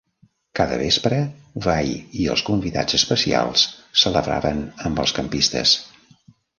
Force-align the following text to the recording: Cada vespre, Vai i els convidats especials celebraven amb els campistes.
Cada 0.59 0.79
vespre, 0.83 1.19
Vai 1.65 1.91
i 2.25 2.27
els 2.37 2.45
convidats 2.49 2.99
especials 3.01 3.69
celebraven 4.05 4.67
amb 4.91 5.07
els 5.07 5.19
campistes. 5.23 5.81